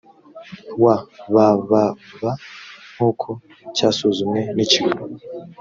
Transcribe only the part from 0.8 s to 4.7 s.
wa bbb nk uko cyasuzumwe n